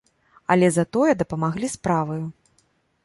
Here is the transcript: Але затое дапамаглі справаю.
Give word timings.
Але 0.53 0.69
затое 0.77 1.11
дапамаглі 1.21 1.67
справаю. 1.75 2.21